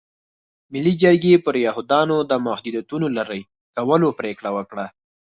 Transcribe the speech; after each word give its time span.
ملي 0.71 0.93
جرګې 1.01 1.33
پر 1.45 1.55
یهودیانو 1.65 2.17
د 2.31 2.31
محدودیتونو 2.45 3.07
لرې 3.17 3.41
کولو 3.75 4.09
پرېکړه 4.19 4.49
وکړه. 4.57 4.85